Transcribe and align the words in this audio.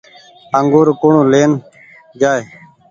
انگور 0.57 0.87
ڪوڻ 1.01 1.13
لين 1.31 1.51
جآئي۔ 2.19 2.43